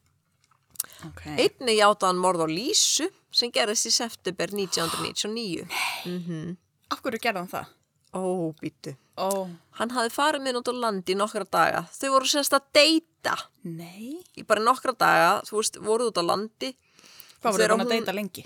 [1.05, 1.21] Ok.
[1.37, 3.05] Einnig játa hann morð á Lísu
[3.37, 5.67] sem gerðist í september 1999.
[6.89, 7.67] Af hverju gerði hann það?
[8.17, 8.23] Ó,
[8.57, 8.95] býtu.
[9.17, 9.49] Ó,
[9.79, 11.83] Hann hafði farið með út á landi nokkra daga.
[11.97, 14.21] Þau voru sérst að deyta nei.
[14.37, 16.71] í bara nokkra daga, þú veist, voruð út á landi.
[17.41, 18.45] Hvað voru Þegar það að deyta lengi?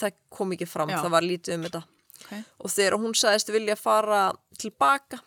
[0.00, 0.98] Það kom ekki fram, Já.
[1.04, 1.82] það var lítið um þetta.
[2.24, 2.42] Okay.
[2.60, 4.20] Og þegar hún sagðist vilja fara
[4.58, 5.18] tilbaka,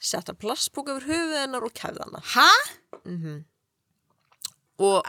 [0.00, 2.20] sett hann plastbók yfir höfuð hennar og kæfði hana.
[2.34, 2.48] Hæ?
[4.80, 5.04] Og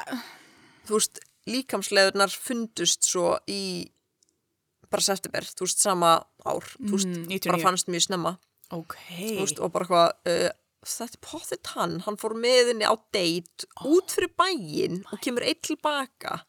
[0.87, 1.19] þú veist,
[1.49, 3.61] líkamsleðurnar fundust svo í
[4.91, 6.67] bara september, þú veist, sama ár.
[6.79, 7.51] Þú veist, Mm, 99.
[7.51, 8.37] bara fannst mjög snemma.
[8.75, 8.95] Ok.
[9.17, 10.47] Þú veist, og bara hvað, uh,
[10.87, 15.45] þetta er potið hann, hann fór með henni á date út fyrir bæinn og kemur
[15.45, 16.41] eitt tilbaka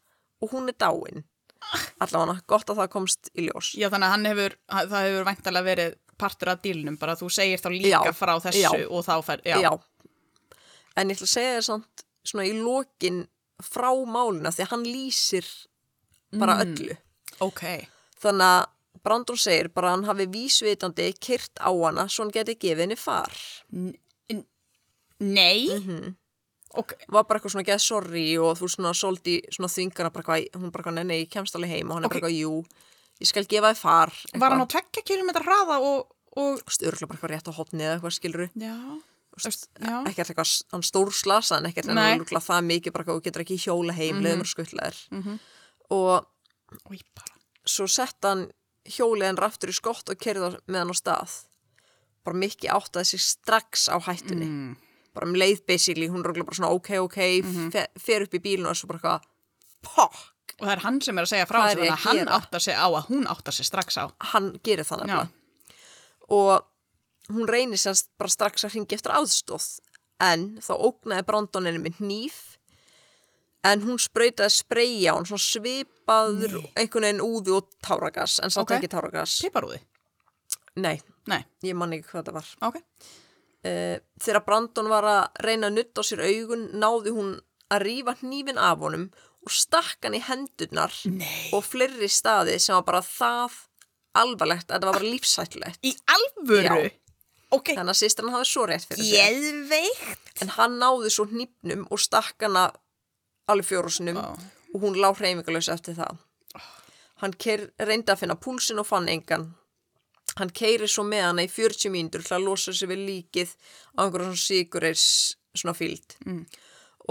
[0.43, 1.25] og hún er dáin.
[2.03, 3.73] Allavega, gott að það komst í ljós.
[3.79, 7.61] Já, þannig að hann hefur, það hefur væntalega verið partur af dílnum, bara þú segir
[7.61, 8.71] þá líka Já, frá þessu já.
[8.87, 9.59] og þá fær, já.
[9.63, 9.71] Já.
[10.99, 13.23] En ég ætla að segja þér samt svona í lokin
[13.63, 15.49] frá málina því að hann lýsir
[16.39, 16.97] bara öllu.
[17.43, 17.63] Ok.
[18.23, 18.69] Þannig að
[19.03, 23.31] Brandon segir bara hann hafi vísvitandi kyrt á hana svo hann geti gefið henni far.
[25.19, 25.67] Nei.
[25.69, 26.15] Mhm.
[26.73, 26.93] Ok.
[27.07, 30.71] Var bara eitthvað svona geð sorry og þú svona soldi svona þvingana bara hvað, hún
[30.73, 32.13] bara hvað, nei, nei, ég kemst alveg heim og hann er Ok.
[32.13, 32.65] bara eitthvað, jú,
[33.21, 34.13] ég skal gefa þið far.
[34.33, 36.63] Var hann á tvekja kilometra hraða og, og...
[36.65, 38.49] Störgla bara eitthvað rétt á hopni eða eitthvað skiluru.
[38.57, 39.01] Já.
[39.37, 40.01] Veist, Já.
[40.09, 43.23] ekkert eitthvað, hann stór slasa en ekkert en hann lukla það mikið bara hvað, þú
[43.27, 44.25] getur ekki hjóla heim, mm -hmm.
[44.25, 44.97] leðum að skuttla þér.
[45.11, 45.39] Mhm.
[45.89, 46.25] Og
[46.89, 47.33] Új, bara.
[47.65, 48.51] svo sett hann
[48.89, 51.35] hjólið hann raftur í skott og kerði með hann á stað.
[52.23, 54.45] Bara mikið áttaði sig strax á hættunni.
[54.47, 54.75] Mm.
[55.13, 57.71] Bara um leið basically, hún örugglega bara svona ok, ok, Mhm.
[57.71, 59.21] fe, fer upp í bílun og svo bara eitthvað,
[59.83, 60.29] pokk,
[60.61, 62.31] Og það er hann sem er að segja frá þessu, þannig að að hann gera?
[62.39, 64.11] áttar sig á að hún áttar sig strax á.
[64.19, 64.95] hann gerir Já.
[64.97, 65.29] nefnilega.
[66.29, 66.63] Og
[67.29, 69.79] hún reynir sérst bara strax að hringi eftir aðstóð.
[70.19, 72.52] En þá ógnaði Brandoninu með hníf
[73.63, 73.99] en hún
[75.09, 78.77] á hann, svona svipaður einhvern veginn úði og táragas, en samt Ok.
[78.77, 79.37] ekki táragas.
[79.45, 79.79] Piparúði?
[80.75, 80.97] Nei,
[81.29, 81.43] Nei.
[81.63, 82.47] ég man ekki hvað það var.
[82.69, 82.79] Ok.
[83.63, 87.29] Uh, þegar Brandon var að reyna að nutta á sér augun, náði hún
[87.71, 89.05] að rífa hnífin af honum
[89.43, 91.49] og stakk hann í hendurnar Nei.
[91.55, 93.55] og fleiri staði sem var bara það
[94.19, 95.79] alvarlegt að það var bara lífsættulegt.
[95.87, 96.83] Í alvöru?
[96.89, 96.91] Já.
[97.53, 97.71] Ok.
[97.77, 99.17] Þannig að sýstir hann hafði svo rétt fyrir sig.
[99.21, 100.41] Geðveikt.
[100.43, 102.67] En hann náði svo hnífnum og stakk hana
[103.47, 104.27] alveg fjórusunum Ó.
[104.75, 106.17] og hún lá hreyfingalös eftir það.
[107.23, 109.53] Hann keir, reyndi að finna púlsin og fann engan.
[110.35, 113.53] Hann keiri svo með hana í 40 mínútur til að losa sig við líkið
[113.95, 115.05] á einhverjum svona sigureis
[115.53, 116.17] svona fíld.
[116.25, 116.41] Mm.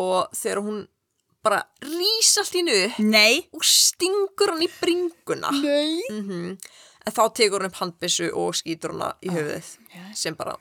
[0.03, 0.83] Og þegar hún
[1.43, 2.63] bara rís allt í
[2.99, 3.49] Nei.
[3.53, 5.51] og stingur hann í bringuna.
[5.51, 6.03] Nei.
[6.11, 6.59] Mm
[7.03, 10.15] En þá tekur hann upp handbissu og skýtur hana í höfuðið já.
[10.15, 10.55] sem bara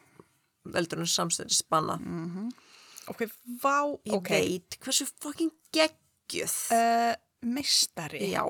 [0.65, 1.99] veldur hann samstæði spanna.
[3.12, 3.26] Ok,
[3.62, 3.78] vá.
[4.08, 4.30] Ég ok.
[4.34, 6.56] veit hversu fucking geggjuð.
[6.76, 8.24] Uh, meistari.
[8.32, 8.45] Já.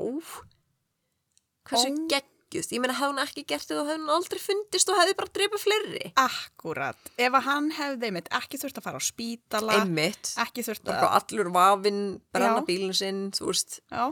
[1.69, 2.08] Hversu Ó.
[2.12, 2.71] geggjuð.
[2.76, 5.63] Ég meina, hefði hún ekki gert þetta, hefði hún aldrei fundist og hefði bara dreipað
[5.63, 6.10] fleiri.
[6.19, 7.13] Akkurat.
[7.15, 9.78] Ef að hann hefði mitt ekki þurft að fara á spítala.
[9.80, 10.34] Einmitt.
[10.43, 11.06] Ekki þurft að...
[11.21, 12.04] allur vafinn,
[12.36, 13.80] brenna bílinn sinn, þú veist.
[13.88, 14.12] Já.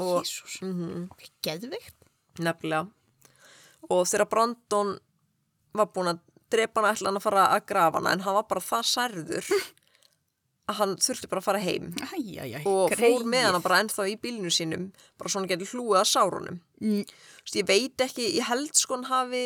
[0.00, 0.24] Og
[0.64, 1.96] mm Ok, geðveikt.
[2.40, 2.88] nefnilega.
[3.92, 4.92] Og þegar Brandon
[5.76, 6.20] var búin að
[6.52, 9.52] drepa hana ætla hann að fara að grafa hana en hann var bara það særður
[10.70, 12.66] að hann þurfti bara að fara heim Æjæjæj.
[12.70, 14.84] og fór með hana bara ennþá í bílinu sínum
[15.18, 17.04] bara svona getur hlúið að sárunum Mm.
[17.06, 19.42] Þú veist, ég veit ekki, ég held sko hann hafi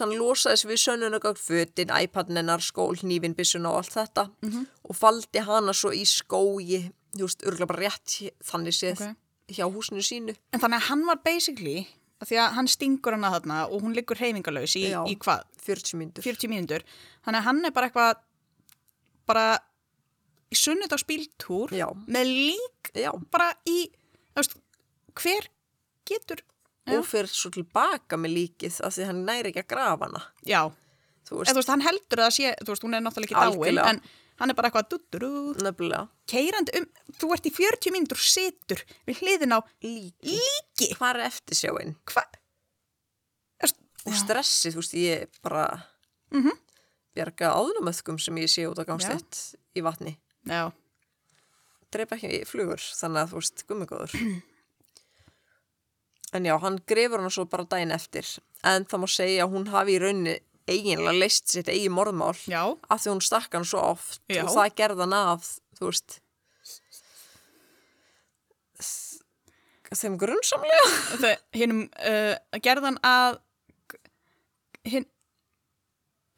[0.00, 4.64] hann losaði sig við sönnunagögn fötin, iPadin hennar, skól, hnífin, byssuna og allt þetta Mhm.
[4.88, 9.16] og faldi hana svo í skói þú veist, örgulega bara rétt þannig séð Ok.
[9.52, 11.86] hjá húsinu sínu En þannig að hann var basically,
[12.22, 15.44] af því að hann stingur hana þarna og hún liggur reyfingalös í, í hvað?
[15.64, 16.84] 40 mínútur 40 mínútur.
[17.24, 18.22] Þannig að hann er bara eitthvað,
[19.28, 19.46] bara
[20.52, 21.74] í sunnudagsbíltúr
[22.06, 23.88] með lík Já, bara í,
[24.36, 24.54] veist,
[25.18, 25.48] hver
[26.06, 26.42] getur,
[26.84, 26.98] Já.
[26.98, 30.60] og fyrir svo tilbaka með líkið af því hann næri ekki að grafa hana já,
[30.68, 33.94] veist, þú veist, hann heldur að sé, þú veist, hún er náttúrulega ekki Algjörlega.
[33.94, 34.02] en
[34.40, 35.30] hann er bara eitthvað dutturú,
[35.62, 36.08] nefnilega.
[36.30, 36.86] Keirandi um,
[37.20, 41.94] þú ert í 40 mínútur situr við hliðin á líki, líki, hvað er eftir sjáin
[42.10, 42.40] hvað?
[44.04, 45.62] og stressið, þú veist, ég bara
[46.34, 46.50] Mhm.
[47.16, 50.18] bjarga áðnumöðkum sem ég sé út á gangstætt í vatni.
[50.44, 50.72] Já,
[51.90, 54.12] drepa ekki flugur, þannig að þú veist, gummigóður.
[56.34, 58.26] En já, hann grefur hann svo bara daginn eftir.
[58.66, 60.32] En það má segja að hún hafi í rauninni
[60.70, 64.42] eiginlega leist sitt eigin morðmál já, af því hún stakk hann svo oft Já.
[64.46, 65.48] og það gerði hann af,
[65.78, 66.18] þú veist,
[69.94, 71.34] þeim grunnsamlega.
[71.54, 73.36] hinnum, uh, gerðan að,
[74.90, 75.06] hinn,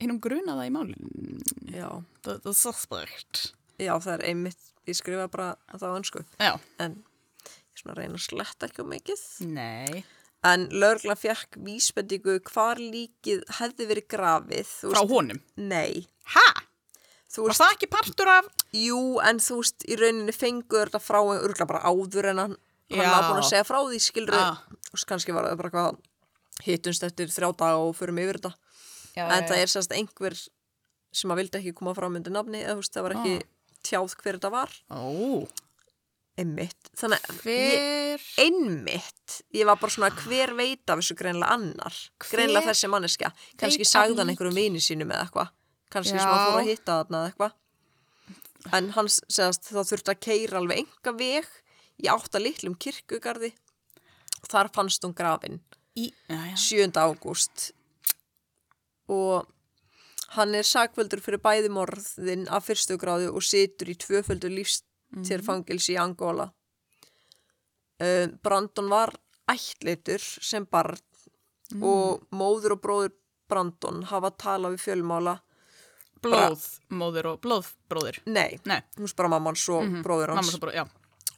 [0.02, 1.40] hinnum grunaða í málun,
[1.72, 1.88] Já,
[2.26, 3.52] the, the suspect.
[3.80, 6.52] já, það er einmitt ég skrifa bara að það á önsku Já.
[6.84, 6.98] en
[7.46, 10.04] ég svona reyna að sletta ekki á mikið Nei.
[10.46, 15.40] En lögreglan fekk vísbendingu hvar líkið hefði verið grafið Frá veist, honum.
[15.56, 16.46] nei Ha?
[17.32, 18.50] þú Var veist, það ekki partur af...
[18.72, 22.56] jú, en þú veist í rauninni fengur þetta frá örgulega bara áður en hann,
[22.90, 23.02] Já.
[23.02, 24.60] var búin að segja frá því skilur Ah.
[24.92, 25.98] og kannski var það bara hvað
[26.66, 28.54] hittumst eftir þrjá daga og förum yfir þetta
[29.16, 30.36] Já, en það er sérst einhver
[31.16, 33.36] sem að vildi ekki koma fram undir nafni eða þú veist, það var ekki
[33.86, 35.46] tjáð hver þetta var Ó.
[36.36, 38.24] einmitt, þannig að Hver...
[38.44, 43.30] einmitt ég var bara svona hver veit af þessu greinlega annar Hver greinlega þessi manneskja
[43.56, 44.26] kannski líki?
[44.26, 45.54] einhverjum vini sínum eða eitthvað
[45.94, 46.22] kannski Já.
[46.22, 50.60] sem að fór að hitta þarna eða eitthvað en hann segast það þurfti að keira
[50.60, 51.50] alveg enga veg
[52.02, 53.52] í átta litlum kirkugarði
[54.50, 55.60] þar fannst hún grafin
[55.96, 56.10] Í...
[56.28, 56.56] Já, já.
[56.60, 56.92] 7.
[57.00, 57.70] ágúst
[59.08, 59.46] og
[60.36, 64.50] hann er sakvöldur fyrir bæði morðin af fyrstu gráðu og situr í tvöföldu
[65.16, 66.50] lífstérfangils í Angola.
[67.96, 69.14] Uh, Brandon var
[69.48, 71.00] ættleitur sem barn
[71.82, 73.14] og móður og bróður
[73.48, 75.38] Brandon hafa talað við fjölmála.
[76.24, 78.22] Blóðmóður og blóðbróður.
[78.26, 78.80] Nei, Nei.
[78.98, 80.40] veist bara mamma hans og bróður hans.
[80.40, 80.84] Mamma svo bróður, já.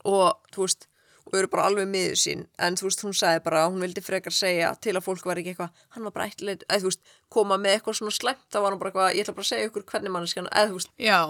[0.09, 0.88] og þú veist
[1.29, 4.35] og eru bara alveg miður sín en þú veist hún sagði bara hún vildi frekar
[4.35, 7.59] segja til að fólk var ekki eitthvað, hann var bara ættilegt eða þú veist, koma
[7.61, 9.87] með eitthvað svona slæmt þá var hann bara eitthvað, ég ætla bara að segja ykkur
[9.93, 11.21] hvernig manneskjan eða þú veist, Já.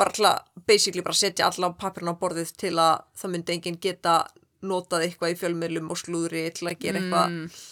[0.00, 4.16] Bara að basically bara setja alla papirna á borðið til að það myndi enginn geta
[4.64, 7.62] notað eitthvað í fjölmiðlum og slúðri til að gera eitthvað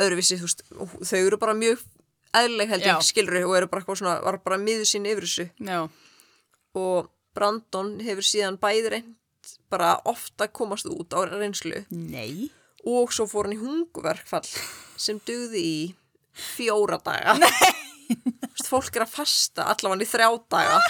[0.00, 0.62] öðruvísi, þú veist,
[1.10, 1.82] þau eru bara mjög
[2.40, 5.46] eðlileg held ég skilur og eru bara eitthvað svona, var bara miður sín yfir þessu
[5.66, 5.80] Já.
[6.78, 12.50] og Brandon hefur síðan bæði reynd bara ofta komast út á reynslu Nei.
[12.86, 14.46] og svo fór hann í hunguverkfall
[15.00, 15.78] sem dugði í
[16.34, 17.89] fjóra daga Nei.
[18.66, 20.80] Fólk er að fasta allavega í þrjá daga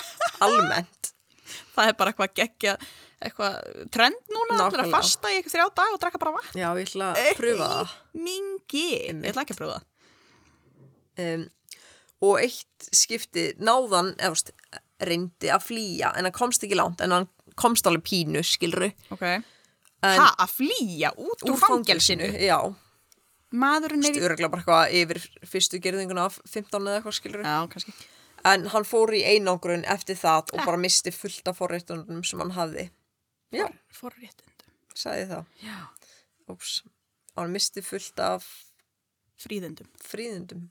[0.46, 1.12] almennt
[1.74, 2.72] Það er bara eitthvað geggja,
[3.24, 3.54] eitthvað
[3.94, 4.90] trend núna, allir að Nákvæmlega.
[4.94, 6.58] fasta í eitthvað þrjá dag og drakka bara vatn.
[6.60, 7.94] já, ég ætla að pröfa það
[8.26, 8.84] Mingi.
[9.08, 9.86] Ég ætla ekki að pröfa það.
[11.24, 11.44] um,
[12.28, 14.52] og eitt skipti náðan eða, þú veist,
[15.10, 17.28] reyndi að flýja en hann komst ekki langt en hann
[17.58, 19.22] komst alveg pínu skilru Ok.
[19.26, 19.42] en,
[20.20, 22.28] Ha, að flýja út úr fangelsinu?
[22.38, 22.58] já,
[23.50, 24.22] Maðurinn er í...
[24.22, 27.94] örgulega bara eitthvað yfir fyrstu gerðinguna af 15 eða eitthvað skilur Já, kannski.
[28.52, 32.54] en hann fór í einangrun eftir það og bara misti fullt af forréttunum sem hann
[32.54, 32.86] hafði
[33.50, 34.70] já, Forréttundum.
[34.94, 35.78] ég það Já.
[36.50, 36.82] Úps.
[37.36, 38.46] hann misti fullt af
[39.40, 39.88] Fríðundum.
[39.98, 40.68] fríðundum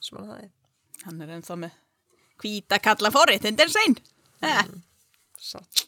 [0.00, 0.52] sem hann hafði
[1.04, 1.74] Hann er ennþá með
[2.40, 3.96] hvíta kalla forréttundin sein.
[4.42, 4.82] Mm.
[5.40, 5.86] Satt.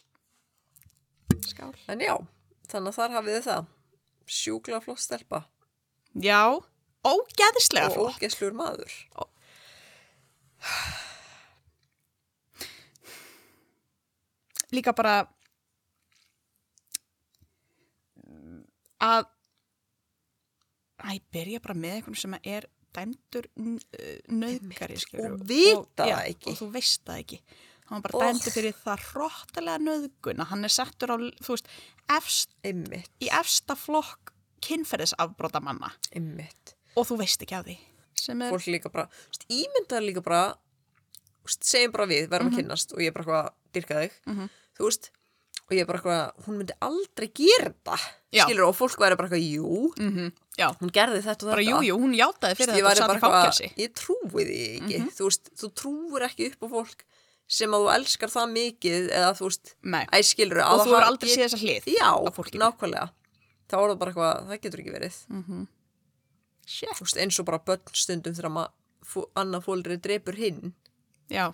[1.45, 2.15] skál en já,
[2.69, 3.67] þannig að þar hafið þið það
[4.29, 5.39] sjúkla flott stelpa
[6.19, 6.41] Já,
[7.07, 8.17] ógeðislega og flott.
[8.19, 8.91] ógeðslur maður
[14.75, 15.13] Líka bara
[19.01, 19.29] að
[20.99, 26.51] Æ, byrja bara með einhvern sem er dæmdur nöðgari og vita það ekki.
[26.51, 27.37] og þú veist það ekki
[27.89, 28.25] hann bara Oh.
[28.25, 31.69] dæmdur fyrir það hróttalega nöðgun að hann er settur á, veist,
[32.11, 34.33] efst, í efsta flokk
[34.65, 37.77] kynferðisafbrota manna ymmit og þú veist ekki af því
[38.29, 39.07] er, fólk líka bara,
[39.49, 40.41] ímyndaði líka bara
[41.49, 44.51] segjum bara við, verðum að kynnast og ég er bara eitthvað að dyrka þig.
[44.77, 45.09] Þú veist,
[45.69, 47.71] og ég er bara eitthvað hún myndi aldrei gera
[48.29, 48.43] Já.
[48.45, 49.93] skilur og fólk væri bara eitthvað, jú.
[49.97, 51.69] Mm já, hún gerði þetta og bara þetta.
[51.69, 54.97] jú, jú, hún játaði fyrir veist, ég þetta og satt í ég trúi því ekki.
[55.15, 57.05] Þú veist, þú trúir ekki upp á fólk
[57.49, 60.05] sem að þú elskar það mikið eða þú veist, Nei.
[60.13, 62.09] æ skilur og þú er aldrei séð þessa hlið já,
[62.59, 63.07] nákvæmlega
[63.69, 65.19] þá er það bara eitthvað, það getur ekki verið.
[66.69, 66.91] Shit.
[66.93, 68.75] þú veist, eins og bara börn stundum þegar maður
[69.09, 70.73] fó, annað fólri drepur hinn.
[71.33, 71.47] Já,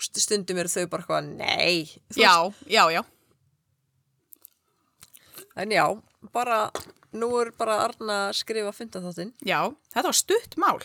[0.00, 2.00] stundum eru þau bara eitthvað, nei.
[2.16, 2.34] Já,
[2.68, 3.02] já, já.
[5.60, 5.84] En já,
[6.32, 6.62] bara
[7.12, 9.34] nú er bara Arna að skrifa fundaþáttinn.
[9.44, 9.60] Já,
[9.92, 10.78] þetta var stutt mál.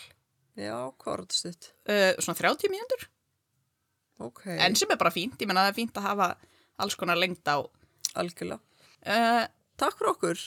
[0.57, 1.69] Já, hvað var þetta stutt?
[1.87, 3.07] uh, svona 30 mínútur.
[4.25, 6.27] Ok, en sem er bara fínt, ég menna það er fínt að hafa
[6.81, 7.61] alls konar lengd á
[8.17, 8.59] algjörlega.
[9.05, 9.43] Uh,
[9.77, 10.41] takk fyrir okkur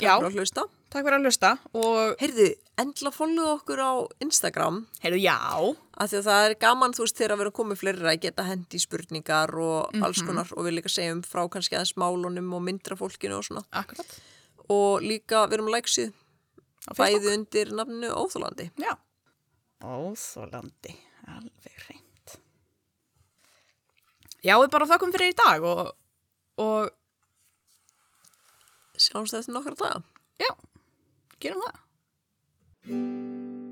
[0.00, 0.14] takk Já.
[0.18, 0.64] fyrir að hlusta.
[0.90, 2.46] Takk fyrir að hlusta og heyrðu,
[2.82, 3.92] endla follow okkur á
[4.24, 4.80] Instagram.
[5.04, 5.36] Heyrðu, já,
[6.00, 8.46] af því að það er gaman, þú veist, þegar að vera komið fleiri að geta
[8.48, 10.02] hendi spurningar og Mhm.
[10.08, 13.62] alls konar og við líka segjum frá kannski aðeins málunum og myndra fólkinu og svona.
[13.72, 14.18] Akkurat.
[14.68, 17.22] Og líka við erum læksið á Facebook.
[17.22, 18.70] bæði undir nafninu Óþólandi.
[18.80, 18.96] Já,
[19.84, 20.96] óþólandi
[21.28, 22.36] alveg reynd
[24.42, 25.92] já, við bara þakkum fyrir í dag og,
[26.58, 26.90] og
[29.00, 30.04] sjáumst eftir nokkra daga.
[30.40, 30.52] Já,
[31.40, 33.69] gerum það